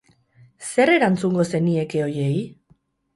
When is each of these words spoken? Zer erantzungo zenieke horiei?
Zer 0.69 0.91
erantzungo 0.93 1.45
zenieke 1.57 2.01
horiei? 2.07 2.41